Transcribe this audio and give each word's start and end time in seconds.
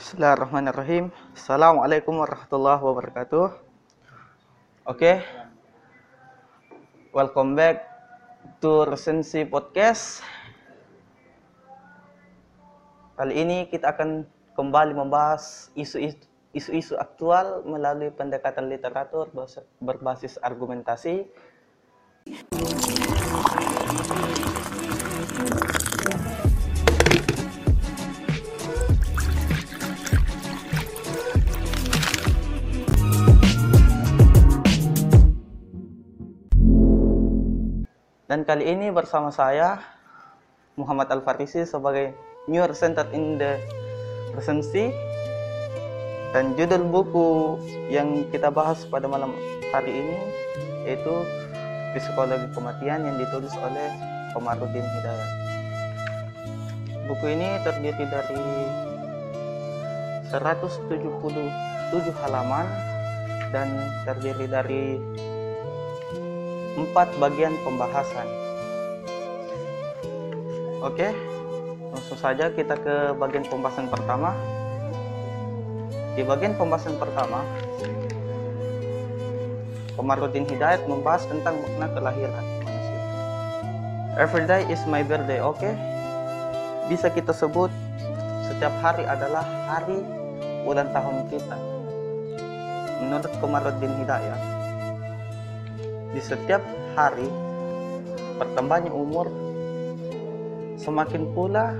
Bismillahirrahmanirrahim. 0.00 1.12
Assalamualaikum 1.36 2.24
warahmatullahi 2.24 2.80
wabarakatuh. 2.80 3.52
Oke. 4.88 5.20
Welcome 7.12 7.52
back 7.52 7.84
to 8.64 8.88
Resensi 8.88 9.44
Podcast. 9.44 10.24
Kali 13.12 13.44
ini 13.44 13.68
kita 13.68 13.92
akan 13.92 14.24
kembali 14.56 14.96
membahas 14.96 15.68
isu-isu 15.76 16.96
aktual 16.96 17.60
melalui 17.68 18.08
pendekatan 18.08 18.72
literatur 18.72 19.28
berbasis 19.84 20.40
argumentasi. 20.40 21.28
Dan 38.30 38.46
kali 38.46 38.62
ini 38.62 38.94
bersama 38.94 39.34
saya 39.34 39.82
Muhammad 40.78 41.10
Al-Farisi 41.10 41.66
sebagai 41.66 42.14
New 42.46 42.62
Center 42.78 43.02
in 43.10 43.42
the 43.42 43.58
Recency 44.38 44.94
dan 46.30 46.54
judul 46.54 46.86
buku 46.94 47.58
yang 47.90 48.22
kita 48.30 48.54
bahas 48.54 48.86
pada 48.86 49.10
malam 49.10 49.34
hari 49.74 49.98
ini 49.98 50.16
yaitu 50.86 51.10
Psikologi 51.90 52.46
Kematian 52.54 53.02
yang 53.02 53.18
ditulis 53.18 53.50
oleh 53.58 53.98
Komarudin 54.30 54.86
Hidayat. 54.86 55.30
Buku 57.10 57.34
ini 57.34 57.58
terdiri 57.66 58.04
dari 58.06 58.46
177 60.30 60.86
halaman 62.22 62.66
dan 63.50 63.66
terdiri 64.06 64.46
dari 64.46 65.02
empat 66.80 67.12
bagian 67.20 67.52
pembahasan. 67.60 68.28
Oke, 70.80 71.12
langsung 71.92 72.16
saja 72.16 72.48
kita 72.48 72.72
ke 72.80 73.12
bagian 73.20 73.44
pembahasan 73.44 73.92
pertama. 73.92 74.32
Di 76.16 76.24
bagian 76.24 76.56
pembahasan 76.56 76.96
pertama, 76.96 77.44
Komarudin 80.00 80.48
Hidayat 80.48 80.88
membahas 80.88 81.28
tentang 81.28 81.60
makna 81.60 81.86
kelahiran 81.92 82.46
manusia. 82.64 83.00
Every 84.16 84.44
day 84.48 84.64
is 84.72 84.80
my 84.88 85.04
birthday, 85.04 85.44
oke? 85.44 85.60
Okay? 85.60 85.76
Bisa 86.88 87.12
kita 87.12 87.36
sebut 87.36 87.68
setiap 88.48 88.72
hari 88.80 89.04
adalah 89.04 89.44
hari 89.68 90.00
ulang 90.64 90.88
tahun 90.96 91.28
kita. 91.28 91.56
Menurut 93.04 93.32
Komarudin 93.44 93.92
Hidayat, 94.00 94.59
di 96.10 96.20
setiap 96.22 96.62
hari 96.98 97.26
bertambahnya 98.40 98.90
umur 98.90 99.30
semakin 100.80 101.30
pula 101.36 101.76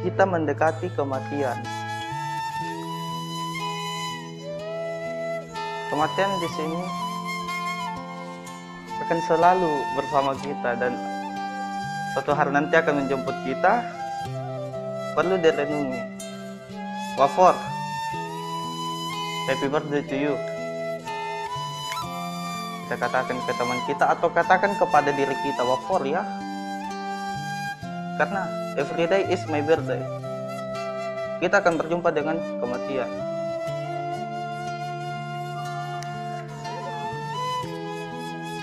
kita 0.00 0.24
mendekati 0.24 0.88
kematian. 0.96 1.60
Kematian 5.90 6.30
di 6.38 6.48
sini 6.54 6.82
akan 9.06 9.18
selalu 9.26 9.72
bersama 9.98 10.32
kita 10.38 10.70
dan 10.78 10.94
suatu 12.14 12.32
hari 12.32 12.54
nanti 12.54 12.74
akan 12.78 13.04
menjemput 13.04 13.36
kita. 13.44 13.82
Perlu 15.10 15.42
direnungi. 15.42 16.00
Wafor 17.18 17.58
happy 19.50 19.66
birthday 19.66 20.02
to 20.06 20.16
you 20.16 20.34
kita 22.90 23.06
katakan 23.06 23.38
ke 23.46 23.54
teman 23.54 23.78
kita 23.86 24.02
atau 24.02 24.26
katakan 24.34 24.74
kepada 24.74 25.14
diri 25.14 25.30
kita 25.46 25.62
wafor 25.62 26.02
ya. 26.02 26.26
Karena 28.18 28.50
every 28.74 29.06
day 29.06 29.30
is 29.30 29.38
my 29.46 29.62
birthday. 29.62 30.02
Kita 31.38 31.62
akan 31.62 31.78
berjumpa 31.78 32.10
dengan 32.10 32.34
kematian. 32.58 33.06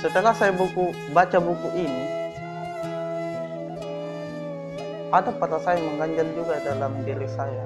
Setelah 0.04 0.36
saya 0.36 0.52
buku 0.52 0.92
baca 1.16 1.40
buku 1.40 1.88
ini 1.88 2.04
ada 5.08 5.32
pada 5.40 5.56
saya 5.64 5.80
mengganjal 5.80 6.28
juga 6.36 6.60
dalam 6.68 7.00
diri 7.08 7.32
saya. 7.32 7.64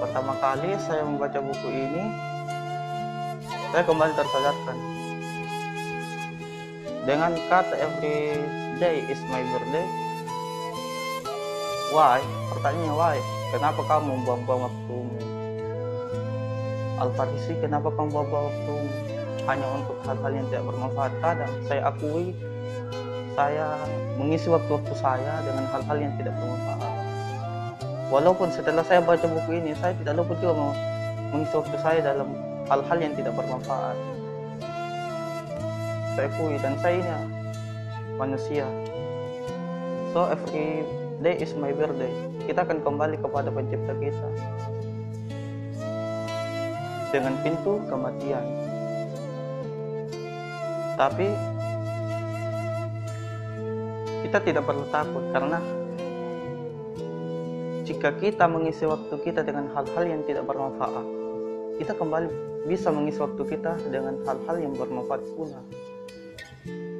Pertama 0.00 0.32
kali 0.40 0.72
saya 0.80 1.04
membaca 1.04 1.44
buku 1.44 1.68
ini 1.68 2.32
saya 3.74 3.90
kembali 3.90 4.14
tersadarkan. 4.14 4.78
Dengan 7.10 7.34
kata 7.50 7.74
every 7.74 8.38
day 8.78 9.02
is 9.10 9.18
my 9.26 9.42
birthday. 9.50 9.82
Why? 11.90 12.22
Pertanyaannya 12.54 12.94
why? 12.94 13.18
Kenapa 13.50 13.82
kamu 13.82 14.14
membuang-buang 14.14 14.70
waktumu? 14.70 15.18
Al-Farisi 17.02 17.58
kenapa 17.58 17.90
kamu 17.90 18.14
buang-buang 18.14 18.46
waktumu? 18.46 18.88
Hanya 19.50 19.66
untuk 19.74 19.98
hal-hal 20.06 20.30
yang 20.30 20.46
tidak 20.54 20.64
bermanfaat. 20.70 21.12
Kadang 21.18 21.52
saya 21.66 21.82
akui 21.90 22.30
saya 23.34 23.74
mengisi 24.14 24.54
waktu-waktu 24.54 24.94
saya 25.02 25.42
dengan 25.42 25.66
hal-hal 25.74 25.98
yang 25.98 26.14
tidak 26.14 26.30
bermanfaat. 26.38 26.94
Walaupun 28.06 28.54
setelah 28.54 28.86
saya 28.86 29.02
baca 29.02 29.26
buku 29.26 29.50
ini 29.58 29.74
saya 29.82 29.98
tidak 29.98 30.22
lupa 30.22 30.38
juga 30.38 30.62
mengisi 31.34 31.58
waktu 31.58 31.76
saya 31.82 31.98
dalam 32.14 32.43
hal-hal 32.68 32.98
yang 33.00 33.12
tidak 33.12 33.36
bermanfaat. 33.36 33.96
Saya 36.14 36.30
akui 36.30 36.56
dan 36.62 36.74
saya 36.78 36.96
ini 37.02 37.16
manusia. 38.16 38.66
So 40.14 40.30
every 40.30 40.86
day 41.20 41.34
is 41.42 41.52
my 41.58 41.74
birthday. 41.74 42.12
Kita 42.46 42.62
akan 42.62 42.80
kembali 42.86 43.18
kepada 43.18 43.50
pencipta 43.50 43.92
kita. 43.98 44.28
Dengan 47.10 47.34
pintu 47.42 47.82
kematian. 47.90 48.44
Tapi 50.94 51.28
kita 54.22 54.38
tidak 54.40 54.64
perlu 54.66 54.86
takut 54.88 55.24
karena 55.34 55.58
jika 57.84 58.14
kita 58.16 58.48
mengisi 58.48 58.88
waktu 58.88 59.14
kita 59.20 59.44
dengan 59.44 59.68
hal-hal 59.74 60.04
yang 60.06 60.22
tidak 60.24 60.48
bermanfaat 60.48 61.04
kita 61.78 61.92
kembali 61.98 62.53
bisa 62.64 62.88
mengisi 62.88 63.20
waktu 63.20 63.42
kita 63.44 63.76
dengan 63.92 64.24
hal-hal 64.24 64.56
yang 64.56 64.72
bermanfaat 64.72 65.22
pula. 65.36 65.60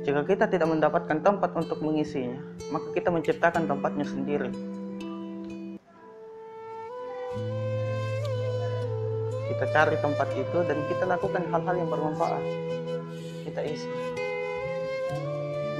Jika 0.04 0.20
kita 0.28 0.44
tidak 0.52 0.68
mendapatkan 0.68 1.24
tempat 1.24 1.56
untuk 1.56 1.80
mengisinya, 1.80 2.36
maka 2.68 2.92
kita 2.92 3.08
menciptakan 3.08 3.64
tempatnya 3.64 4.04
sendiri. 4.04 4.52
Kita 9.48 9.64
cari 9.72 9.96
tempat 9.96 10.28
itu 10.36 10.58
dan 10.68 10.78
kita 10.92 11.04
lakukan 11.08 11.48
hal-hal 11.48 11.74
yang 11.80 11.88
bermanfaat. 11.88 12.44
Kita 13.48 13.64
isi. 13.64 13.88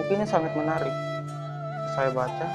Buku 0.01 0.11
ini 0.17 0.25
sangat 0.25 0.57
menarik. 0.57 0.95
Saya 1.93 2.09
baca 2.17 2.47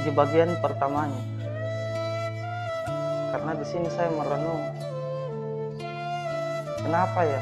di 0.00 0.10
bagian 0.16 0.56
pertamanya. 0.64 1.20
Karena 3.36 3.52
di 3.52 3.66
sini 3.68 3.88
saya 3.92 4.08
merenung 4.08 4.79
Kenapa 6.80 7.20
ya? 7.28 7.40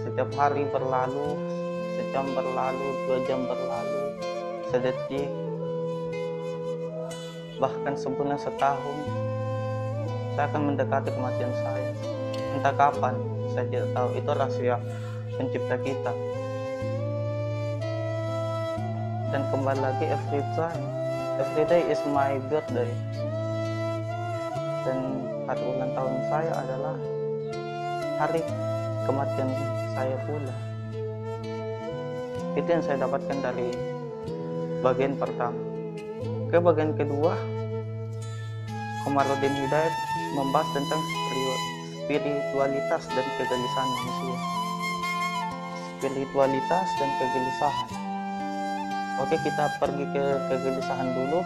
Setiap 0.00 0.30
hari 0.36 0.64
berlalu, 0.72 1.36
sejam 2.00 2.24
berlalu, 2.32 2.88
dua 3.04 3.18
jam 3.28 3.44
berlalu, 3.44 4.16
sedetik, 4.72 5.28
bahkan 7.60 7.94
sebulan 7.94 8.40
setahun, 8.40 8.96
saya 10.34 10.50
akan 10.50 10.62
mendekati 10.72 11.12
kematian 11.12 11.52
saya. 11.60 11.92
Entah 12.56 12.74
kapan, 12.74 13.14
saya 13.52 13.64
tidak 13.68 13.88
tahu. 13.92 14.08
Itu 14.16 14.30
rahasia 14.32 14.76
pencipta 15.36 15.76
kita. 15.84 16.12
Dan 19.30 19.42
kembali 19.50 19.80
lagi 19.82 20.04
every 20.06 20.42
time, 20.54 20.84
every 21.42 21.64
day 21.66 21.82
is 21.90 22.00
my 22.10 22.38
birthday. 22.46 22.90
Dan 24.86 24.98
hari 25.44 25.62
ulang 25.64 25.92
tahun 25.92 26.14
saya 26.30 26.52
adalah 26.54 26.96
hari 28.24 28.40
kematian 29.04 29.52
saya 29.92 30.16
pula. 30.24 30.56
Itu 32.56 32.68
yang 32.72 32.80
saya 32.80 33.04
dapatkan 33.04 33.36
dari 33.44 33.68
bagian 34.80 35.20
pertama. 35.20 35.60
Ke 36.48 36.56
bagian 36.56 36.96
kedua 36.96 37.36
Komarudin 39.04 39.52
Hidayat 39.52 39.94
membahas 40.40 40.68
tentang 40.72 41.02
spiritualitas 42.00 43.04
dan 43.12 43.26
kegelisahan 43.36 43.90
manusia. 43.92 44.38
Spiritualitas 46.00 46.88
dan 46.96 47.10
kegelisahan. 47.20 47.88
Oke 49.20 49.36
kita 49.44 49.64
pergi 49.76 50.04
ke 50.16 50.24
kegelisahan 50.48 51.08
dulu. 51.12 51.44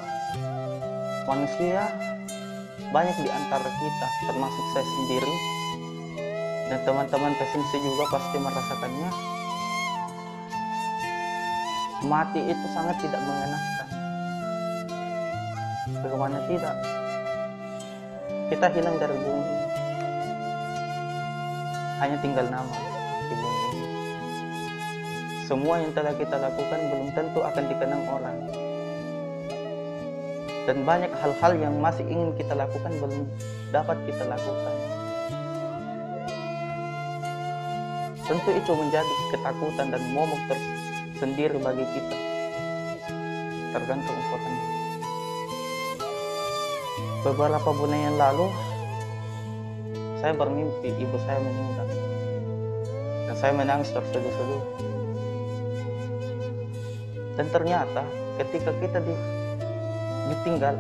Manusia 1.27 1.91
banyak 2.95 3.17
di 3.19 3.29
antara 3.35 3.67
kita, 3.67 4.07
termasuk 4.31 4.65
saya 4.73 4.87
sendiri, 4.87 5.58
dan 6.69 6.79
teman-teman 6.85 7.33
pesensi 7.41 7.77
juga 7.81 8.05
pasti 8.13 8.37
merasakannya. 8.37 9.11
Mati 12.07 12.41
itu 12.45 12.67
sangat 12.77 12.97
tidak 13.03 13.19
mengenakan. 13.25 13.89
Bagaimana 15.99 16.39
tidak? 16.47 16.77
Kita 18.53 18.67
hilang 18.71 18.97
dari 19.03 19.17
bumi. 19.19 19.57
Hanya 21.99 22.17
tinggal 22.23 22.47
nama 22.47 22.77
di 23.27 23.35
bumi. 23.35 23.81
Semua 25.49 25.83
yang 25.83 25.91
telah 25.97 26.15
kita 26.15 26.37
lakukan 26.39 26.81
belum 26.93 27.09
tentu 27.17 27.41
akan 27.43 27.65
dikenang 27.67 28.05
orang. 28.07 28.39
Dan 30.69 30.85
banyak 30.85 31.11
hal-hal 31.17 31.53
yang 31.57 31.75
masih 31.81 32.05
ingin 32.07 32.31
kita 32.37 32.53
lakukan 32.53 32.93
belum 33.01 33.27
dapat 33.73 33.97
kita 34.07 34.23
lakukan. 34.29 34.78
Tentu 38.29 38.53
itu 38.53 38.73
menjadi 38.77 39.15
ketakutan 39.33 39.89
dan 39.89 40.05
momok 40.13 40.37
tersendiri 40.53 41.57
bagi 41.65 41.81
kita. 41.97 42.17
Tergantung 43.73 44.17
ukurannya. 44.21 44.65
Beberapa 47.25 47.71
bulan 47.73 48.01
yang 48.13 48.17
lalu, 48.21 48.53
saya 50.21 50.37
bermimpi 50.37 50.93
ibu 50.93 51.17
saya 51.25 51.41
meninggal. 51.41 51.89
Dan 53.33 53.35
saya 53.41 53.53
menangis 53.57 53.97
terseduh-seduh. 53.97 54.65
Dan 57.41 57.49
ternyata 57.49 58.05
ketika 58.45 58.77
kita 58.77 59.01
di, 59.09 59.15
ditinggal, 60.29 60.77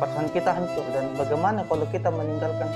perasaan 0.00 0.32
kita 0.32 0.48
hancur. 0.48 0.86
Dan 0.96 1.12
bagaimana 1.12 1.60
kalau 1.68 1.84
kita 1.92 2.08
meninggalkan 2.08 2.72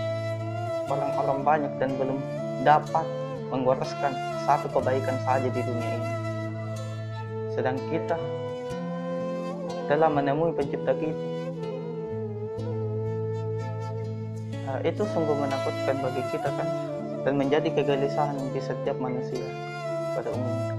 orang-orang 0.92 1.40
banyak 1.40 1.72
dan 1.80 1.96
belum 1.96 2.35
dapat 2.62 3.04
menggoreskan 3.50 4.12
satu 4.46 4.70
kebaikan 4.70 5.16
saja 5.26 5.48
di 5.50 5.60
dunia 5.60 5.92
ini. 5.98 6.12
Sedang 7.52 7.76
kita 7.90 8.16
telah 9.86 10.10
menemui 10.10 10.54
pencipta 10.54 10.92
kita. 10.94 11.24
Nah, 14.66 14.78
itu 14.82 15.02
sungguh 15.14 15.36
menakutkan 15.38 15.96
bagi 16.02 16.22
kita 16.34 16.50
kan 16.50 16.68
dan 17.22 17.34
menjadi 17.38 17.70
kegelisahan 17.70 18.38
di 18.50 18.60
setiap 18.62 18.98
manusia 18.98 19.46
pada 20.14 20.30
umumnya. 20.34 20.74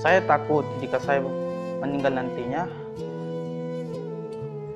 Saya 0.00 0.20
takut 0.24 0.64
jika 0.84 1.00
saya 1.00 1.24
meninggal 1.80 2.12
nantinya 2.12 2.68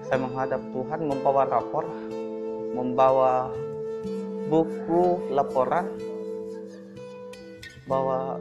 saya 0.09 0.25
menghadap 0.25 0.61
Tuhan 0.73 1.01
membawa 1.05 1.45
rapor, 1.45 1.85
membawa 2.73 3.53
buku 4.49 5.29
laporan 5.33 5.87
bahwa 7.89 8.41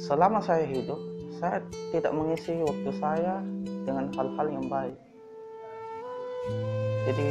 selama 0.00 0.40
saya 0.40 0.64
hidup 0.64 1.00
saya 1.36 1.60
tidak 1.92 2.12
mengisi 2.16 2.56
waktu 2.64 2.90
saya 2.96 3.44
dengan 3.84 4.08
hal-hal 4.16 4.46
yang 4.48 4.66
baik. 4.72 4.96
Jadi 7.06 7.30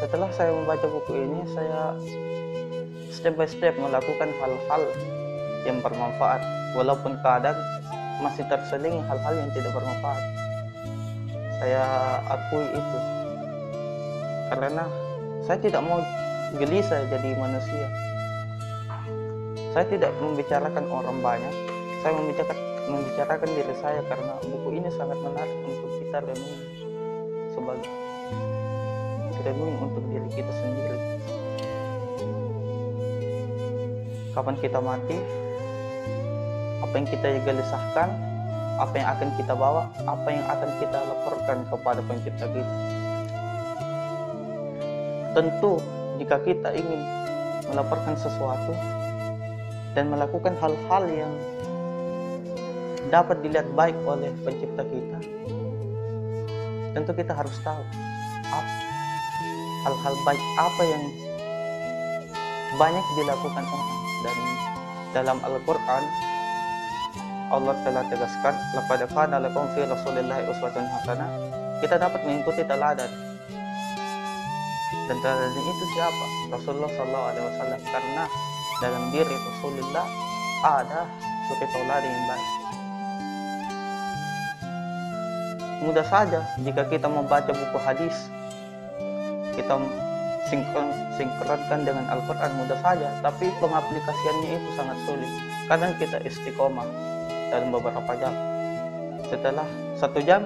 setelah 0.00 0.30
saya 0.32 0.54
membaca 0.54 0.86
buku 0.88 1.12
ini 1.12 1.40
saya 1.52 1.92
step 3.12 3.36
by 3.36 3.44
step 3.44 3.76
melakukan 3.76 4.32
hal-hal 4.40 4.82
yang 5.68 5.78
bermanfaat. 5.84 6.40
Walaupun 6.76 7.16
kadang 7.24 7.56
masih 8.24 8.44
terseling 8.48 9.04
hal-hal 9.04 9.34
yang 9.36 9.50
tidak 9.52 9.72
bermanfaat. 9.76 10.22
Saya 11.58 11.84
akui 12.30 12.66
itu. 12.70 12.98
Karena 14.48 14.84
saya 15.48 15.64
tidak 15.64 15.80
mau 15.80 15.96
gelisah 16.60 17.08
jadi 17.08 17.32
manusia. 17.40 17.88
Saya 19.72 19.88
tidak 19.88 20.12
membicarakan 20.20 20.84
orang 20.92 21.24
banyak. 21.24 21.54
Saya 22.04 22.12
membicarakan 22.20 22.58
membicarakan 22.88 23.48
diri 23.56 23.74
saya 23.80 24.00
karena 24.12 24.36
buku 24.44 24.68
ini 24.76 24.92
sangat 24.92 25.16
menarik 25.24 25.56
untuk 25.64 25.90
kita 26.04 26.20
renung 26.20 26.60
sebagai 27.56 27.92
renung 29.40 29.74
untuk 29.88 30.04
diri 30.12 30.28
kita 30.36 30.52
sendiri. 30.52 31.00
Kapan 34.36 34.56
kita 34.60 34.78
mati? 34.84 35.16
Apa 36.84 36.92
yang 36.92 37.08
kita 37.08 37.26
gelisahkan? 37.48 38.08
Apa 38.76 38.94
yang 39.00 39.08
akan 39.16 39.28
kita 39.40 39.52
bawa? 39.56 39.88
Apa 40.04 40.28
yang 40.28 40.44
akan 40.44 40.70
kita 40.76 40.98
laporkan 41.08 41.58
kepada 41.72 42.00
pencipta 42.04 42.44
kita? 42.52 43.07
Tentu 45.38 45.78
jika 46.18 46.42
kita 46.42 46.74
ingin 46.74 46.98
melaporkan 47.70 48.18
sesuatu 48.18 48.74
dan 49.94 50.10
melakukan 50.10 50.58
hal-hal 50.58 51.04
yang 51.06 51.30
dapat 53.06 53.38
dilihat 53.46 53.70
baik 53.78 53.94
oleh 54.02 54.34
pencipta 54.42 54.82
kita, 54.82 55.18
tentu 56.90 57.14
kita 57.14 57.38
harus 57.38 57.54
tahu 57.62 57.78
hal-hal 59.86 60.14
baik 60.26 60.42
apa 60.58 60.82
yang 60.82 61.04
banyak 62.74 63.06
dilakukan 63.22 63.62
orang. 63.62 64.00
Dan 64.26 64.36
dalam 65.14 65.38
Al-Quran 65.38 66.02
Allah 67.54 67.78
telah 67.86 68.02
tegaskan 68.10 68.54
laqad 68.74 69.06
kana 69.14 69.38
lakum 69.38 69.70
fi 69.70 69.86
rasulillahi 69.86 70.50
uswatun 70.50 70.82
hasanah. 70.82 71.30
Kita 71.78 71.94
dapat 71.94 72.26
mengikuti 72.26 72.66
teladan 72.66 73.27
dan 75.08 75.16
teladan 75.24 75.56
itu 75.56 75.84
siapa? 75.96 76.24
Rasulullah 76.52 76.92
Sallallahu 76.92 77.26
Alaihi 77.32 77.46
Wasallam 77.48 77.80
karena 77.88 78.24
dalam 78.78 79.04
diri 79.08 79.34
Rasulullah 79.34 80.06
ada 80.60 81.00
suri 81.48 81.66
tauladan 81.72 82.10
yang 82.12 82.24
baik. 82.28 82.50
Mudah 85.78 86.06
saja 86.06 86.40
jika 86.60 86.82
kita 86.92 87.08
membaca 87.08 87.48
buku 87.48 87.78
hadis, 87.80 88.28
kita 89.56 89.74
sinkron, 90.52 90.86
sinkronkan 91.16 91.80
dengan 91.88 92.04
Al-Quran 92.12 92.50
mudah 92.60 92.78
saja, 92.84 93.08
tapi 93.24 93.48
pengaplikasiannya 93.62 94.50
itu 94.60 94.68
sangat 94.76 94.98
sulit. 95.08 95.30
Kadang 95.70 95.92
kita 95.96 96.20
istiqomah 96.26 96.88
dalam 97.48 97.72
beberapa 97.72 98.12
jam. 98.20 98.34
Setelah 99.32 99.68
satu 99.96 100.20
jam, 100.20 100.44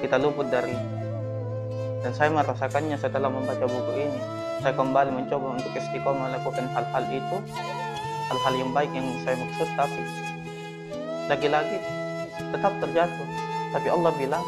kita 0.00 0.16
luput 0.16 0.48
dari 0.48 0.97
dan 2.02 2.12
saya 2.14 2.30
merasakannya 2.30 2.96
setelah 2.98 3.30
membaca 3.30 3.66
buku 3.66 3.92
ini. 3.98 4.20
Saya 4.58 4.74
kembali 4.74 5.10
mencoba 5.14 5.54
untuk 5.54 5.70
istiqomah 5.70 6.34
melakukan 6.34 6.66
hal-hal 6.74 7.04
itu 7.14 7.36
hal-hal 8.28 8.54
yang 8.58 8.70
baik 8.74 8.90
yang 8.90 9.06
saya 9.22 9.38
maksud 9.38 9.68
tapi 9.78 10.02
lagi-lagi 11.30 11.78
tetap 12.38 12.72
terjatuh. 12.82 13.28
Tapi 13.68 13.88
Allah 13.92 14.12
bilang 14.18 14.44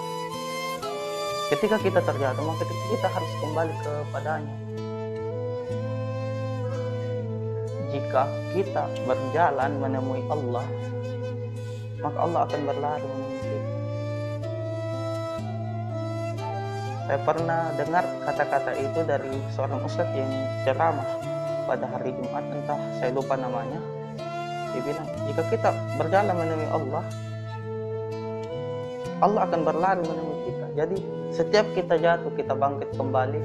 ketika 1.54 1.76
kita 1.78 2.00
terjatuh 2.02 2.42
maka 2.42 2.66
kita 2.66 3.09
harus 3.11 3.33
kembali 3.38 3.75
kepadanya. 3.83 4.57
Jika 7.90 8.23
kita 8.54 8.87
berjalan 9.02 9.71
menemui 9.83 10.23
Allah 10.30 10.66
maka 12.00 12.19
Allah 12.19 12.40
akan 12.49 12.61
berlari 12.64 13.04
menemui 13.07 13.30
Saya 17.11 17.26
pernah 17.26 17.75
dengar 17.75 18.07
kata-kata 18.23 18.71
itu 18.79 19.02
dari 19.02 19.35
seorang 19.50 19.83
ustadz 19.83 20.14
yang 20.14 20.31
ceramah 20.62 21.02
pada 21.67 21.83
hari 21.90 22.14
Jumat, 22.14 22.47
entah 22.55 22.79
saya 23.02 23.11
lupa 23.11 23.35
namanya. 23.35 23.83
Dia 24.71 24.79
bilang, 24.79 25.11
jika 25.26 25.43
kita 25.50 25.75
berjalan 25.99 26.38
menemui 26.38 26.71
Allah, 26.71 27.02
Allah 29.26 29.43
akan 29.43 29.61
berlari 29.67 30.07
menemui 30.07 30.38
kita. 30.55 30.67
Jadi 30.79 30.97
setiap 31.35 31.67
kita 31.75 31.99
jatuh, 31.99 32.31
kita 32.38 32.55
bangkit 32.55 32.95
kembali. 32.95 33.43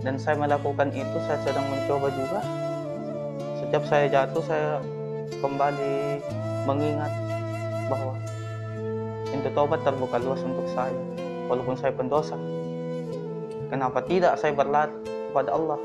Dan 0.00 0.16
saya 0.16 0.40
melakukan 0.40 0.96
itu, 0.96 1.16
saya 1.28 1.36
sedang 1.44 1.68
mencoba 1.68 2.08
juga. 2.08 2.40
Setiap 3.60 3.84
saya 3.84 4.08
jatuh, 4.08 4.40
saya 4.48 4.80
kembali 5.44 6.24
mengingat 6.64 7.12
bahwa 7.92 8.16
pintu 9.28 9.52
taubat 9.52 9.84
terbuka 9.84 10.16
luas 10.24 10.40
untuk 10.40 10.64
saya. 10.72 10.96
Walaupun 11.52 11.76
saya 11.76 11.92
pendosa, 11.92 12.32
Kenapa 13.72 14.04
tidak 14.04 14.36
saya 14.36 14.52
berlari 14.52 14.92
kepada 15.32 15.56
Allah? 15.56 15.80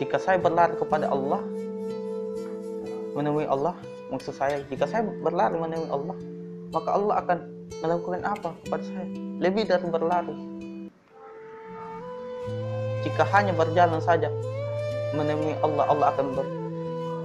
Jika 0.00 0.16
saya 0.16 0.40
berlari 0.40 0.72
kepada 0.80 1.12
Allah, 1.12 1.44
menemui 3.12 3.44
Allah, 3.44 3.76
maksud 4.08 4.32
saya, 4.32 4.64
jika 4.72 4.88
saya 4.88 5.04
berlari 5.20 5.60
menemui 5.60 5.92
Allah, 5.92 6.16
maka 6.72 6.88
Allah 6.96 7.14
akan 7.20 7.38
melakukan 7.84 8.24
apa 8.24 8.50
kepada 8.64 8.80
saya? 8.80 9.04
Lebih 9.44 9.68
dari 9.68 9.86
berlari. 9.92 10.34
Jika 13.04 13.28
hanya 13.36 13.52
berjalan 13.52 14.00
saja 14.00 14.32
menemui 15.12 15.60
Allah, 15.60 15.84
Allah 15.84 16.16
akan 16.16 16.26
ber, 16.32 16.46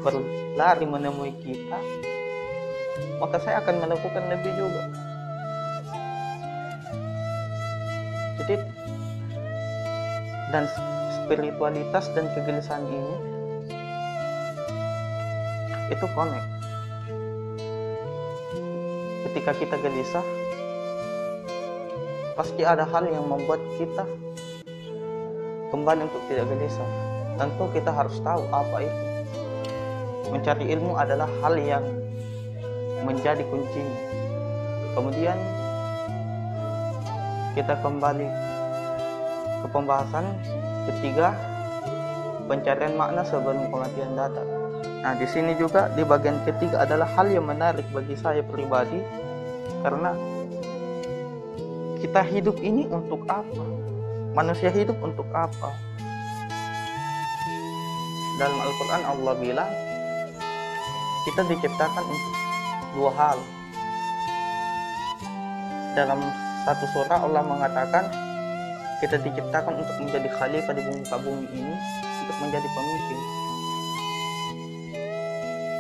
berlari 0.04 0.84
menemui 0.84 1.32
kita. 1.40 1.80
maka 3.24 3.40
saya 3.40 3.64
akan 3.64 3.88
melakukan 3.88 4.24
lebih 4.28 4.52
juga. 4.60 4.84
Jadi 8.44 8.79
dan 10.50 10.66
spiritualitas 11.24 12.10
dan 12.18 12.26
kegelisahan 12.34 12.86
ini 12.90 13.16
itu 15.90 16.06
connect. 16.14 16.48
Ketika 19.30 19.52
kita 19.58 19.76
gelisah, 19.82 20.26
pasti 22.34 22.66
ada 22.66 22.86
hal 22.86 23.06
yang 23.10 23.26
membuat 23.30 23.62
kita 23.78 24.06
kembali 25.70 26.10
untuk 26.10 26.22
tidak 26.30 26.50
gelisah. 26.50 26.90
Tentu 27.38 27.66
kita 27.74 27.92
harus 27.94 28.18
tahu 28.26 28.42
apa 28.50 28.78
itu. 28.86 29.02
Mencari 30.30 30.66
ilmu 30.78 30.94
adalah 30.98 31.30
hal 31.42 31.58
yang 31.58 31.86
menjadi 33.06 33.42
kuncinya. 33.50 34.00
Kemudian 34.98 35.38
kita 37.58 37.74
kembali 37.82 38.49
ke 39.60 39.68
pembahasan 39.72 40.26
ketiga 40.90 41.36
pencarian 42.50 42.98
makna 42.98 43.22
sebelum 43.22 43.70
kematian 43.70 44.18
datang. 44.18 44.50
Nah, 45.00 45.14
di 45.16 45.28
sini 45.30 45.56
juga 45.56 45.88
di 45.94 46.04
bagian 46.04 46.44
ketiga 46.44 46.84
adalah 46.84 47.08
hal 47.16 47.30
yang 47.30 47.48
menarik 47.48 47.88
bagi 47.94 48.18
saya 48.20 48.44
pribadi 48.44 49.00
karena 49.86 50.12
kita 52.04 52.26
hidup 52.26 52.58
ini 52.60 52.90
untuk 52.90 53.24
apa? 53.30 53.64
Manusia 54.36 54.72
hidup 54.72 54.98
untuk 55.00 55.28
apa? 55.32 55.72
Dalam 58.40 58.60
Al-Quran 58.60 59.04
Allah 59.04 59.34
bilang 59.40 59.72
kita 61.28 61.42
diciptakan 61.48 62.04
untuk 62.08 62.36
dua 62.96 63.12
hal. 63.16 63.38
Dalam 65.96 66.20
satu 66.64 66.86
surah 66.96 67.20
Allah 67.24 67.44
mengatakan 67.44 68.29
kita 69.00 69.16
diciptakan 69.24 69.80
untuk 69.80 69.96
menjadi 70.04 70.28
khalifah 70.36 70.74
di 70.76 70.84
muka 70.84 71.16
bumi 71.24 71.48
ini 71.56 71.76
untuk 72.28 72.38
menjadi 72.44 72.68
pemimpin. 72.68 73.20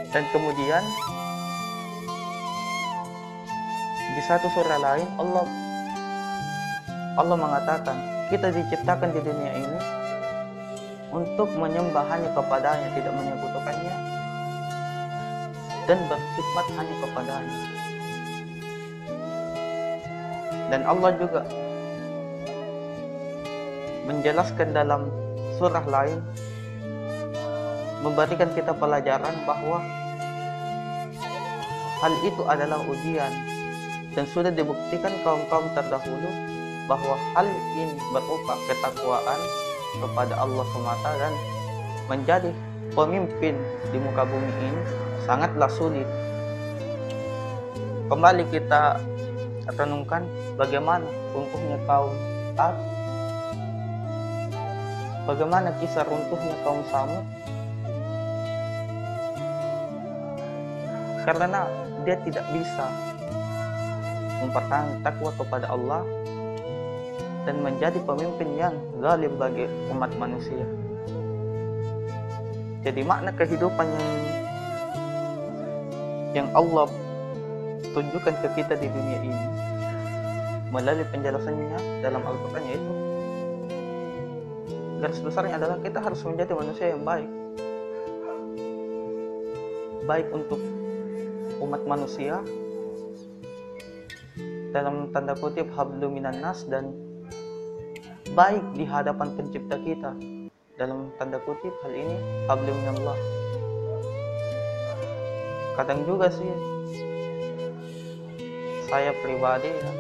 Dan 0.10 0.24
kemudian 0.34 0.84
di 4.18 4.22
satu 4.26 4.48
surah 4.52 4.80
lain 4.82 5.08
Allah 5.22 5.46
Allah 7.20 7.38
mengatakan 7.38 7.98
kita 8.34 8.50
diciptakan 8.52 9.12
di 9.14 9.22
dunia 9.22 9.52
ini 9.54 9.80
untuk 11.14 11.50
menyembah 11.56 12.06
hanya 12.10 12.30
kepadanya 12.34 12.90
tidak 12.98 13.14
menyekutukannya 13.16 13.96
dan 15.86 15.98
berkhidmat 16.10 16.68
hanya 16.78 16.96
kepadanya 17.02 17.60
dan 20.70 20.82
Allah 20.86 21.12
juga 21.18 21.42
menjelaskan 24.10 24.74
dalam 24.74 25.06
surah 25.62 25.86
lain 25.86 26.18
memberikan 28.02 28.50
kita 28.58 28.74
pelajaran 28.74 29.38
bahwa 29.46 29.86
hal 32.02 32.14
itu 32.26 32.42
adalah 32.50 32.82
ujian 32.90 33.30
dan 34.18 34.26
sudah 34.34 34.50
dibuktikan 34.50 35.14
kaum-kaum 35.22 35.70
terdahulu 35.78 36.32
bahwa 36.90 37.16
hal 37.38 37.46
ini 37.78 37.94
berupa 38.10 38.58
ketakwaan 38.66 39.42
kepada 40.02 40.34
Allah 40.42 40.66
semata 40.74 41.12
dan 41.22 41.34
menjadi 42.10 42.50
pemimpin 42.98 43.54
di 43.94 43.98
muka 44.02 44.26
bumi 44.26 44.50
ini 44.66 44.82
sangatlah 45.30 45.70
sulit. 45.70 46.10
Kembali 48.10 48.42
kita 48.50 48.98
renungkan 49.78 50.26
bagaimana 50.58 51.06
runtuhnya 51.30 51.78
kaum 51.86 52.10
Ad, 52.58 52.76
bagaimana 55.30 55.70
kisah 55.78 56.02
runtuhnya 56.10 56.58
kaum 56.66 56.82
Samud, 56.90 57.22
karena 61.22 61.70
dia 62.02 62.18
tidak 62.26 62.46
bisa 62.50 62.90
mempertahankan 64.42 65.06
takwa 65.06 65.30
kepada 65.38 65.70
Allah 65.70 66.02
dan 67.46 67.62
menjadi 67.62 68.02
pemimpin 68.02 68.58
yang 68.58 68.74
zalim 68.98 69.38
bagi 69.38 69.70
umat 69.94 70.10
manusia. 70.18 70.66
Jadi 72.82 73.06
makna 73.06 73.30
kehidupan 73.36 73.86
yang 73.86 74.10
yang 76.34 76.48
Allah 76.58 76.90
tunjukkan 77.94 78.34
ke 78.42 78.50
kita 78.58 78.74
di 78.82 78.88
dunia 78.90 79.20
ini 79.22 79.46
melalui 80.70 81.06
penjelasannya 81.10 82.06
dalam 82.06 82.22
Al-Quran 82.22 82.64
yaitu 82.70 83.09
garis 85.00 85.24
besarnya 85.24 85.56
adalah 85.56 85.80
kita 85.80 86.04
harus 86.04 86.20
menjadi 86.28 86.52
manusia 86.52 86.92
yang 86.92 87.04
baik. 87.08 87.30
Baik 90.04 90.28
untuk 90.36 90.60
umat 91.64 91.82
manusia 91.88 92.44
dalam 94.76 95.10
tanda 95.16 95.34
kutip 95.40 95.72
hablu 95.74 96.12
minan 96.12 96.44
nas 96.44 96.68
dan 96.68 96.92
baik 98.36 98.62
di 98.76 98.84
hadapan 98.84 99.32
pencipta 99.40 99.80
kita. 99.80 100.12
Dalam 100.76 101.12
tanda 101.16 101.40
kutip 101.48 101.72
hal 101.84 101.94
ini 101.96 102.16
hablu 102.52 102.72
minallah. 102.72 103.18
Kadang 105.80 106.04
juga 106.04 106.28
sih 106.28 106.52
saya 108.92 109.16
pribadi 109.24 109.72
ya 109.72 109.92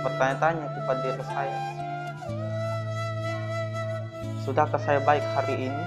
bertanya-tanya 0.00 0.66
kepada 0.70 1.00
diri 1.02 1.24
saya 1.24 1.69
sudahkah 4.44 4.80
saya 4.80 5.00
baik 5.04 5.24
hari 5.36 5.68
ini? 5.68 5.84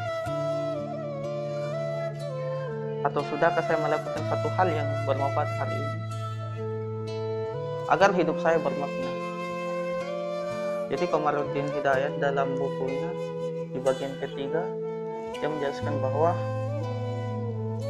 Atau 3.04 3.26
sudahkah 3.28 3.64
saya 3.66 3.82
melakukan 3.82 4.24
satu 4.30 4.48
hal 4.56 4.68
yang 4.70 4.88
bermanfaat 5.10 5.50
hari 5.60 5.76
ini? 5.76 5.98
Agar 7.92 8.10
hidup 8.16 8.38
saya 8.40 8.62
bermakna. 8.62 9.12
Jadi 10.94 11.06
Komarudin 11.10 11.68
Hidayat 11.74 12.22
dalam 12.22 12.54
bukunya 12.56 13.10
di 13.74 13.80
bagian 13.82 14.14
ketiga 14.22 14.62
dia 15.34 15.50
menjelaskan 15.50 15.98
bahwa 15.98 16.38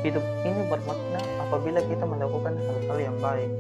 hidup 0.02 0.24
ini 0.48 0.62
bermakna 0.72 1.20
apabila 1.44 1.80
kita 1.84 2.06
melakukan 2.08 2.56
hal-hal 2.56 2.98
yang 2.98 3.18
baik. 3.20 3.52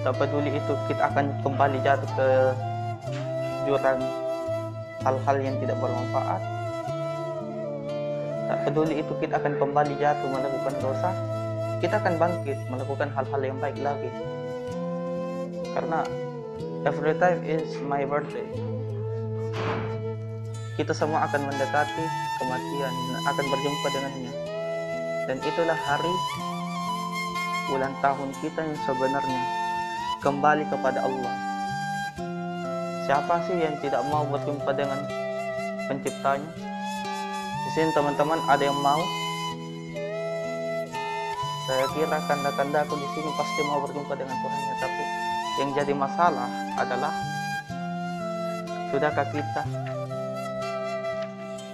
Tak 0.00 0.16
peduli 0.16 0.50
itu 0.56 0.72
kita 0.90 1.02
akan 1.12 1.30
kembali 1.44 1.78
jatuh 1.84 2.10
ke 2.18 2.28
jurang 3.70 4.02
hal-hal 5.06 5.36
yang 5.38 5.54
tidak 5.62 5.78
bermanfaat. 5.78 6.42
Tak 8.50 8.58
peduli 8.66 8.98
itu 8.98 9.12
kita 9.22 9.38
akan 9.38 9.54
kembali 9.62 9.94
jatuh 9.94 10.26
melakukan 10.26 10.74
dosa, 10.82 11.14
kita 11.78 12.02
akan 12.02 12.18
bangkit 12.18 12.58
melakukan 12.66 13.14
hal-hal 13.14 13.40
yang 13.46 13.58
baik 13.62 13.78
lagi. 13.78 14.10
Karena 15.70 16.02
Every 16.80 17.12
time 17.20 17.44
is 17.44 17.76
my 17.84 18.08
birthday. 18.08 18.48
Kita 20.80 20.96
semua 20.96 21.28
akan 21.28 21.52
mendekati 21.52 22.04
kematian 22.40 22.94
akan 23.28 23.44
berjumpa 23.52 23.88
dengannya. 23.92 24.32
Dan 25.28 25.36
itulah 25.44 25.76
hari 25.76 26.14
bulan 27.68 27.92
tahun 28.00 28.32
kita 28.40 28.64
yang 28.64 28.80
sebenarnya 28.88 29.42
kembali 30.24 30.64
kepada 30.72 31.04
Allah. 31.04 31.34
Siapa 33.10 33.42
sih 33.42 33.58
yang 33.58 33.74
tidak 33.82 34.06
mau 34.06 34.22
berjumpa 34.22 34.70
dengan 34.70 35.02
penciptanya? 35.90 36.46
Di 37.66 37.70
sini 37.74 37.90
teman-teman 37.90 38.38
ada 38.46 38.62
yang 38.62 38.78
mau? 38.78 39.02
Saya 41.66 41.90
kira 41.90 42.22
kanda-kanda 42.30 42.86
aku 42.86 42.94
di 42.94 43.08
sini 43.10 43.34
pasti 43.34 43.66
mau 43.66 43.82
berjumpa 43.82 44.14
dengan 44.14 44.30
Tuhannya, 44.38 44.74
tapi 44.78 45.02
yang 45.58 45.70
jadi 45.74 45.90
masalah 45.90 46.46
adalah 46.78 47.10
sudahkah 48.94 49.26
kita 49.34 49.62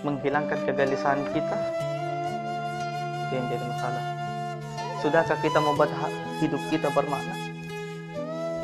menghilangkan 0.09 0.57
kegelisahan 0.65 1.21
kita? 1.37 1.57
Itu 3.29 3.33
yang 3.37 3.47
jadi 3.53 3.65
masalah. 3.77 4.05
Sudahkah 5.05 5.37
kita 5.45 5.61
membuat 5.61 5.93
hidup 6.41 6.65
kita 6.73 6.89
bermakna? 6.97 7.37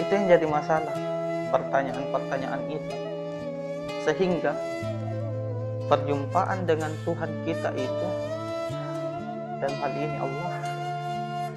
Itu 0.00 0.08
yang 0.08 0.24
jadi 0.24 0.48
masalah. 0.48 1.01
Pertanyaan-pertanyaan 1.52 2.62
itu. 2.72 2.94
Sehingga 4.08 4.56
perjumpaan 5.86 6.64
dengan 6.64 6.90
Tuhan 7.04 7.30
kita 7.44 7.70
itu 7.76 8.08
dan 9.60 9.72
hal 9.78 9.92
ini 9.92 10.16
Allah 10.18 10.52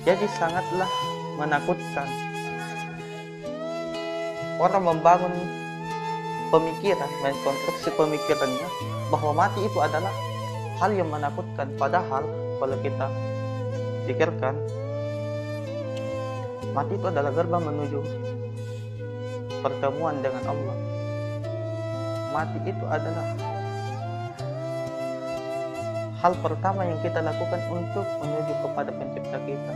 jadi 0.06 0.28
sangatlah 0.38 0.92
menakutkan 1.40 2.06
orang 4.62 4.84
membangun 4.86 5.34
pemikiran, 6.54 7.10
konstruksi 7.44 7.90
pemikirannya 7.96 8.68
bahwa 9.10 9.32
mati 9.34 9.66
itu 9.66 9.80
adalah 9.82 10.14
hal 10.80 10.92
yang 10.94 11.10
menakutkan. 11.12 11.68
Padahal 11.76 12.24
kalau 12.60 12.78
kita 12.80 13.08
pikirkan 14.08 14.56
mati 16.72 16.94
itu 16.96 17.08
adalah 17.08 17.32
gerbang 17.32 17.64
menuju 17.64 18.00
pertemuan 19.66 20.22
dengan 20.22 20.46
Allah. 20.46 20.78
Mati 22.30 22.60
itu 22.70 22.86
adalah 22.86 23.26
hal 26.22 26.38
pertama 26.38 26.86
yang 26.86 27.02
kita 27.02 27.18
lakukan 27.26 27.58
untuk 27.74 28.06
menuju 28.22 28.54
kepada 28.62 28.94
pencipta 28.94 29.38
kita. 29.42 29.74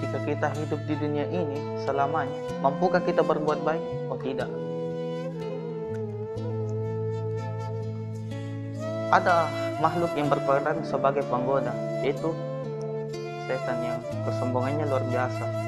Jika 0.00 0.18
kita 0.24 0.48
hidup 0.56 0.80
di 0.88 0.94
dunia 0.96 1.28
ini 1.28 1.84
selamanya 1.84 2.40
mampukah 2.64 3.04
kita 3.04 3.20
berbuat 3.20 3.60
baik? 3.60 3.84
Oh 4.08 4.16
tidak. 4.16 4.48
Ada 9.12 9.48
makhluk 9.84 10.12
yang 10.16 10.32
berperan 10.32 10.80
sebagai 10.88 11.20
penggoda 11.28 11.76
yaitu 12.00 12.32
setan 13.44 13.76
yang 13.84 13.98
kesombongannya 14.24 14.84
luar 14.88 15.04
biasa 15.08 15.67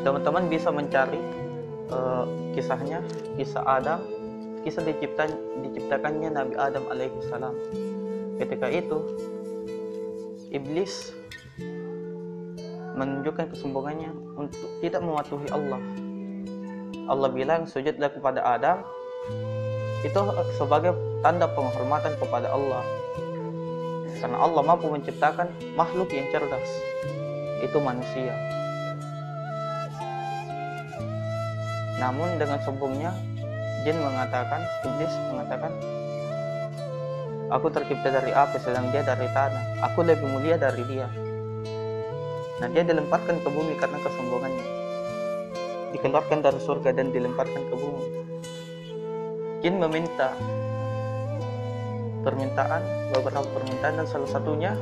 teman-teman 0.00 0.48
bisa 0.48 0.72
mencari 0.72 1.20
uh, 1.92 2.24
kisahnya 2.56 3.04
kisah 3.36 3.64
Adam 3.64 4.00
kisah 4.60 4.84
dicipta, 4.84 5.24
diciptakannya 5.64 6.28
Nabi 6.36 6.54
Adam 6.60 6.84
alaihi 6.92 7.16
salam. 7.32 7.56
Ketika 8.36 8.68
itu 8.68 8.98
iblis 10.52 11.16
menunjukkan 12.96 13.56
kesombongannya 13.56 14.12
untuk 14.36 14.68
tidak 14.84 15.00
mematuhi 15.00 15.48
Allah. 15.52 15.80
Allah 17.08 17.28
bilang 17.32 17.64
sujudlah 17.64 18.12
kepada 18.12 18.44
Adam. 18.44 18.84
Itu 20.00 20.20
sebagai 20.56 20.96
tanda 21.20 21.44
penghormatan 21.52 22.16
kepada 22.16 22.48
Allah. 22.48 22.84
Karena 24.20 24.36
Allah 24.36 24.62
mampu 24.64 24.88
menciptakan 24.88 25.48
makhluk 25.76 26.12
yang 26.12 26.28
cerdas. 26.32 26.68
Itu 27.64 27.80
manusia 27.80 28.32
namun 32.00 32.40
dengan 32.40 32.56
sombongnya 32.64 33.12
jin 33.84 33.96
mengatakan 34.00 34.64
iblis 34.88 35.12
mengatakan 35.28 35.72
aku 37.52 37.68
tercipta 37.68 38.08
dari 38.08 38.32
api 38.32 38.56
sedang 38.56 38.88
dia 38.88 39.04
dari 39.04 39.28
tanah. 39.30 39.84
Aku 39.92 40.00
lebih 40.00 40.24
mulia 40.24 40.56
dari 40.56 40.80
dia. 40.88 41.06
Nah 42.60 42.68
dia 42.72 42.84
dilemparkan 42.84 43.40
ke 43.44 43.48
bumi 43.52 43.76
karena 43.76 44.00
kesombongannya. 44.00 44.66
Dikeluarkan 45.92 46.38
dari 46.40 46.60
surga 46.62 46.90
dan 46.96 47.12
dilemparkan 47.12 47.62
ke 47.68 47.74
bumi. 47.74 48.04
Jin 49.60 49.76
meminta 49.76 50.32
permintaan, 52.24 53.12
beberapa 53.12 53.44
permintaan 53.44 54.00
dan 54.00 54.06
salah 54.08 54.28
satunya 54.28 54.72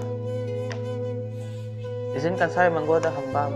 izinkan 2.18 2.50
saya 2.50 2.66
menggoda 2.66 3.14
hamba 3.14 3.46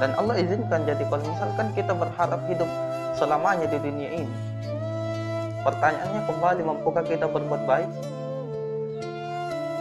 dan 0.00 0.12
Allah 0.20 0.36
izinkan 0.40 0.84
jadi 0.84 1.02
kalau 1.08 1.24
misalkan 1.24 1.68
kita 1.72 1.92
berharap 1.96 2.40
hidup 2.48 2.68
selamanya 3.16 3.66
di 3.68 3.78
dunia 3.80 4.10
ini 4.24 4.36
pertanyaannya 5.64 6.22
kembali 6.28 6.60
mampukah 6.62 7.04
kita 7.04 7.26
berbuat 7.26 7.62
baik 7.64 7.90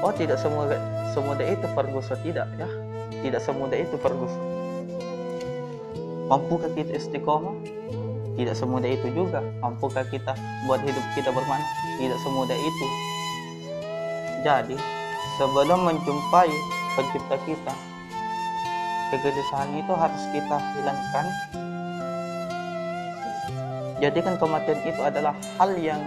oh 0.02 0.14
tidak 0.16 0.40
semudah 0.40 0.80
semudah 1.12 1.46
itu 1.46 1.66
Ferguson 1.76 2.20
tidak 2.24 2.48
ya 2.56 2.70
tidak 3.24 3.42
semudah 3.44 3.78
itu 3.78 3.96
Ferguson 4.00 4.44
mampukah 6.32 6.72
kita 6.72 6.96
istiqomah 6.96 7.56
tidak 8.36 8.56
semudah 8.60 8.90
itu 8.92 9.08
juga. 9.16 9.40
Mampukah 9.64 10.04
kita 10.12 10.36
buat 10.68 10.84
hidup 10.84 11.06
kita 11.16 11.32
bermanfaat? 11.32 11.64
Tidak 11.96 12.20
semudah 12.20 12.58
itu. 12.60 12.88
Jadi, 14.44 14.78
sebelum 15.40 15.88
menjumpai 15.88 16.52
pencipta 17.00 17.38
kita, 17.48 17.74
kegelisahan 19.14 19.72
itu 19.78 19.94
harus 19.94 20.24
kita 20.34 20.58
hilangkan. 20.78 21.26
Jadikan 24.04 24.36
kematian 24.36 24.80
itu 24.84 25.02
adalah 25.02 25.34
hal 25.58 25.72
yang 25.80 26.02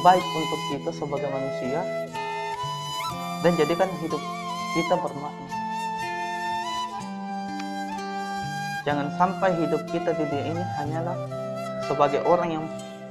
baik 0.00 0.24
untuk 0.24 0.60
kita 0.72 0.90
sebagai 0.96 1.28
manusia 1.28 1.80
dan 3.44 3.52
jadikan 3.56 3.88
hidup 4.00 4.22
kita 4.76 4.94
bermakna. 4.96 5.48
Jangan 8.88 9.08
sampai 9.20 9.50
hidup 9.60 9.82
kita 9.92 10.16
di 10.16 10.24
dunia 10.24 10.56
ini 10.56 10.64
hanyalah 10.80 11.16
sebagai 11.84 12.24
orang 12.24 12.48
yang 12.48 12.64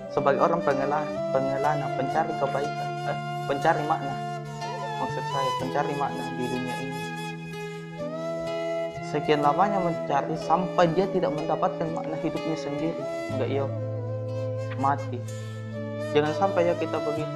sebagai 0.10 0.42
orang 0.42 0.62
pengelana, 0.65 1.06
pengelana 1.30 1.88
pencari 1.94 2.34
kebaikan, 2.42 2.89
eh, 3.06 3.18
pencari 3.46 3.82
makna. 3.86 4.15
Maksud 4.98 5.26
saya 5.30 5.52
pencari 5.62 5.94
makna 5.94 6.24
di 6.34 6.46
dunia. 6.50 6.69
Sekian 9.10 9.41
lamanya 9.41 9.82
mencari 9.82 10.38
sampai 10.38 10.86
dia 10.93 11.10
tidak 11.10 11.34
mendapatkan 11.34 11.88
makna 11.98 12.13
hidupnya 12.22 12.54
sendiri. 12.54 13.02
Enggak 13.34 13.50
iya 13.50 13.65
mati. 14.78 15.17
Jangan 16.13 16.34
sampai 16.38 16.69
ya 16.69 16.74
kita 16.78 16.98
begitu. 17.02 17.36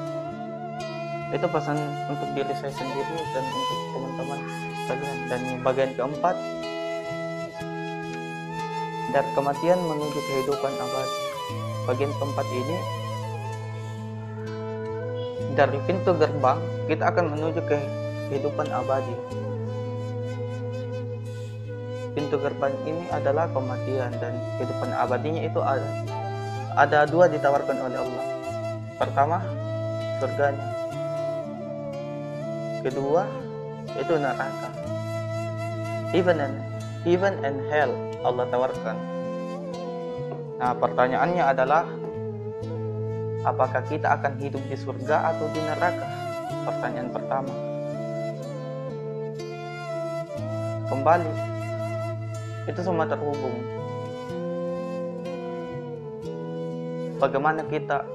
Itu 1.33 1.49
pesan 1.49 1.77
untuk 2.13 2.29
diri 2.37 2.53
saya 2.61 2.69
sendiri 2.77 3.13
dan 3.33 3.45
untuk 3.49 3.79
teman-teman 3.89 4.39
sekalian. 4.85 5.17
Dan 5.25 5.41
bagian 5.65 5.91
keempat, 5.97 6.35
dari 9.09 9.29
kematian 9.33 9.79
menuju 9.81 10.19
kehidupan 10.29 10.73
abadi. 10.77 11.17
Bagian 11.89 12.11
keempat 12.21 12.47
ini 12.53 12.77
dari 15.53 15.77
pintu 15.85 16.17
gerbang 16.17 16.57
kita 16.89 17.13
akan 17.13 17.33
menuju 17.33 17.61
ke 17.65 17.77
kehidupan 18.29 18.69
abadi. 18.73 19.13
Pintu 22.33 22.49
gerbang 22.49 22.73
ini 22.89 23.05
adalah 23.13 23.45
kematian 23.53 24.09
dan 24.17 24.33
kehidupan 24.57 24.89
abadinya 24.89 25.45
itu 25.45 25.61
ada 25.61 25.85
ada 26.73 27.05
dua 27.05 27.29
ditawarkan 27.29 27.77
oleh 27.77 27.93
Allah. 27.93 28.25
Pertama, 28.97 29.37
surganya. 30.17 30.65
Kedua, 32.81 33.21
itu 33.93 34.17
neraka. 34.17 34.69
Even 36.17 36.41
and 36.41 36.57
even 37.05 37.37
and 37.45 37.61
hell 37.69 37.93
Allah 38.25 38.49
tawarkan. 38.49 38.97
Nah, 40.57 40.73
pertanyaannya 40.73 41.43
adalah 41.45 41.85
apakah 43.45 43.85
kita 43.85 44.09
akan 44.09 44.41
hidup 44.41 44.65
di 44.73 44.73
surga 44.73 45.37
atau 45.37 45.45
di 45.53 45.61
neraka? 45.61 46.09
Pertanyaan 46.65 47.13
pertama. 47.13 47.53
Kembali, 50.89 51.52
itu 52.63 52.79
semua 52.79 53.03
terhubung. 53.03 53.59
Bagaimana 57.19 57.63
kita 57.67 58.07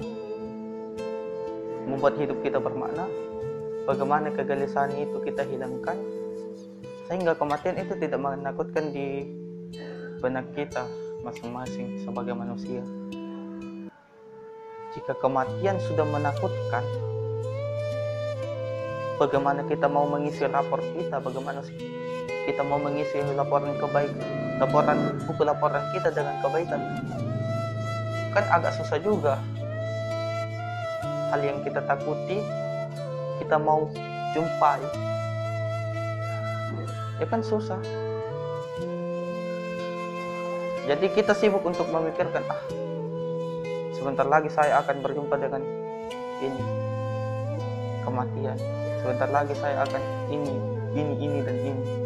membuat 1.89 2.21
hidup 2.21 2.41
kita 2.45 2.61
bermakna? 2.61 3.09
Bagaimana 3.89 4.29
kegelisahan 4.33 4.93
itu 5.01 5.17
kita 5.25 5.45
hilangkan? 5.49 5.97
Sehingga 7.09 7.33
kematian 7.37 7.81
itu 7.81 7.97
tidak 7.97 8.21
menakutkan 8.21 8.93
di 8.93 9.25
benak 10.21 10.53
kita 10.53 10.85
masing-masing 11.25 12.05
sebagai 12.05 12.37
manusia. 12.37 12.85
Jika 14.93 15.17
kematian 15.21 15.81
sudah 15.89 16.05
menakutkan, 16.05 16.85
bagaimana 19.17 19.65
kita 19.65 19.89
mau 19.89 20.05
mengisi 20.05 20.45
rapor 20.45 20.81
kita, 20.97 21.21
bagaimana 21.21 21.65
kita 22.49 22.65
mau 22.65 22.81
mengisi 22.81 23.21
laporan 23.37 23.77
kebaikan, 23.77 24.17
laporan 24.57 25.21
buku 25.29 25.43
laporan 25.45 25.85
kita 25.93 26.09
dengan 26.09 26.41
kebaikan. 26.41 26.81
Kan 28.33 28.45
agak 28.49 28.73
susah 28.81 28.97
juga. 29.05 29.37
Hal 31.29 31.45
yang 31.45 31.61
kita 31.61 31.85
takuti, 31.85 32.41
kita 33.45 33.61
mau 33.61 33.93
jumpai. 34.33 34.81
Ya 37.21 37.27
kan 37.29 37.45
susah 37.45 37.77
jadi 40.89 41.05
kita 41.13 41.37
sibuk 41.37 41.61
untuk 41.69 41.85
memikirkan, 41.93 42.41
ah, 42.49 42.65
sebentar 43.93 44.25
lagi 44.25 44.49
saya 44.49 44.81
akan 44.81 45.05
berjumpa 45.05 45.37
dengan 45.37 45.61
ini 46.41 46.65
kematian. 48.09 48.57
Sebentar 49.05 49.29
lagi 49.29 49.53
saya 49.61 49.85
akan 49.85 50.03
ini, 50.33 50.49
ini, 50.97 51.15
ini 51.21 51.39
dan 51.45 51.57
ini. 51.61 51.98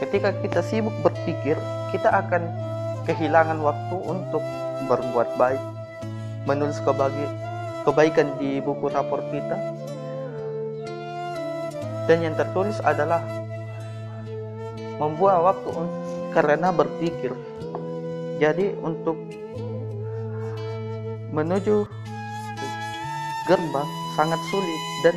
Ketika 0.00 0.32
kita 0.40 0.64
sibuk 0.64 0.96
berpikir, 1.04 1.60
kita 1.92 2.08
akan 2.08 2.40
kehilangan 3.04 3.60
waktu 3.60 3.96
untuk 4.00 4.40
berbuat 4.88 5.36
baik, 5.36 5.60
menulis 6.48 6.80
kebagi, 6.80 7.28
kebaikan 7.84 8.32
di 8.40 8.64
buku 8.64 8.88
rapor 8.88 9.20
kita. 9.28 9.60
Dan 12.08 12.24
yang 12.24 12.32
tertulis 12.32 12.80
adalah 12.80 13.20
membuat 14.96 15.52
waktu 15.52 15.68
karena 16.32 16.72
berpikir. 16.72 17.36
Jadi 18.40 18.72
untuk 18.80 19.20
menuju 21.36 21.84
gerbang 23.44 23.90
sangat 24.16 24.40
sulit 24.48 24.80
dan 25.04 25.16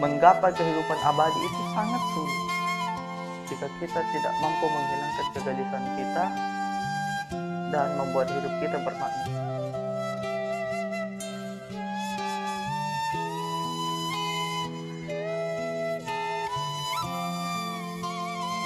menggapai 0.00 0.48
kehidupan 0.56 0.98
abadi 1.04 1.40
itu 1.44 1.62
sangat 1.76 2.02
sulit 2.16 2.47
jika 3.48 3.64
kita 3.80 4.00
tidak 4.12 4.34
mampu 4.44 4.68
menghilangkan 4.68 5.26
kegelisahan 5.32 5.86
kita 5.96 6.24
dan 7.72 7.88
membuat 7.96 8.28
hidup 8.28 8.54
kita 8.60 8.76
bermakna. 8.84 9.24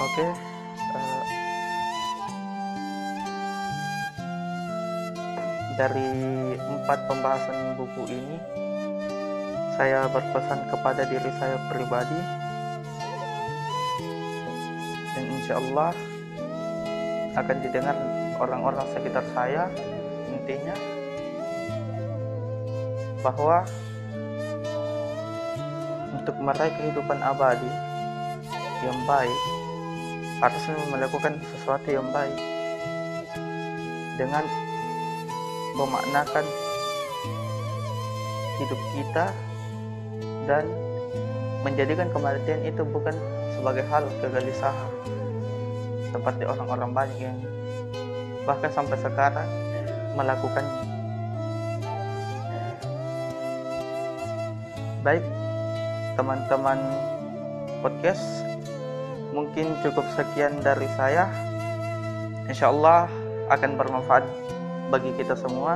Oke, 0.03 0.19
okay, 0.19 0.31
uh, 0.93 0.99
eh, 0.99 1.23
dari 5.79 6.11
empat 6.59 6.99
pembahasan 7.07 7.79
buku 7.79 8.11
ini, 8.11 8.35
saya 9.79 10.05
berpesan 10.11 10.69
kepada 10.69 11.07
diri 11.07 11.31
saya 11.39 11.55
pribadi, 11.71 12.42
insya 15.43 15.59
Allah 15.59 15.91
akan 17.35 17.57
didengar 17.59 17.99
orang-orang 18.39 18.87
sekitar 18.95 19.27
saya. 19.35 19.67
Intinya 20.31 20.71
bahwa 23.19 23.67
untuk 26.15 26.35
meraih 26.39 26.71
kehidupan 26.79 27.19
abadi 27.19 27.71
yang 28.87 28.95
baik 29.03 29.39
harus 30.39 30.63
melakukan 30.87 31.35
sesuatu 31.51 31.91
yang 31.91 32.07
baik 32.15 32.39
dengan 34.15 34.47
memaknakan 35.75 36.47
hidup 38.63 38.79
kita 38.95 39.25
dan 40.47 40.63
menjadikan 41.67 42.07
kematian 42.15 42.63
itu 42.63 42.83
bukan 42.87 43.15
sebagai 43.59 43.83
hal 43.91 44.07
kegelisahan 44.23 44.91
seperti 46.13 46.45
orang-orang 46.45 46.93
banyak 46.93 47.19
yang 47.19 47.37
bahkan 48.45 48.69
sampai 48.69 48.97
sekarang 49.01 49.49
melakukannya 50.13 50.93
baik 55.03 55.25
teman-teman 56.15 56.79
podcast 57.83 58.23
mungkin 59.35 59.75
cukup 59.83 60.07
sekian 60.15 60.63
dari 60.63 60.87
saya. 60.95 61.27
Insya 62.47 62.71
Allah 62.71 63.11
akan 63.51 63.75
bermanfaat 63.75 64.23
bagi 64.87 65.11
kita 65.19 65.35
semua. 65.35 65.75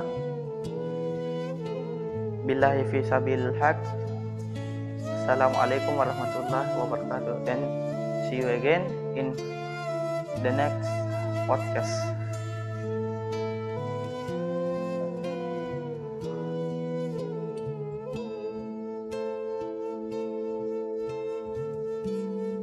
Billahi 2.48 2.88
fi 2.88 3.04
sabil 3.04 3.52
haq. 3.60 3.76
Assalamualaikum 5.04 6.00
warahmatullahi 6.00 6.72
wabarakatuh. 6.80 7.36
And 7.52 7.64
see 8.32 8.40
you 8.40 8.48
again 8.48 8.88
in 9.20 9.36
the 10.42 10.52
next 10.52 11.06
podcast 11.48 12.17